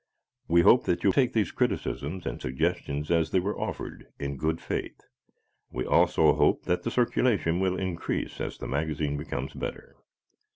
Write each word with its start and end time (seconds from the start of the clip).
We 0.47 0.61
hope 0.61 0.85
that 0.85 1.03
you 1.03 1.11
take 1.11 1.33
these 1.33 1.51
criticisms 1.51 2.25
and 2.25 2.41
suggestions, 2.41 3.11
as 3.11 3.29
they 3.29 3.39
were 3.39 3.55
offered, 3.59 4.07
in 4.17 4.35
good 4.35 4.59
faith. 4.59 4.99
We 5.71 5.85
also 5.85 6.33
hope 6.33 6.63
that 6.63 6.81
the 6.81 6.89
circulation 6.89 7.59
will 7.59 7.77
increase 7.77 8.41
as 8.41 8.57
the 8.57 8.65
magazine 8.67 9.15
becomes 9.15 9.53
better. 9.53 9.95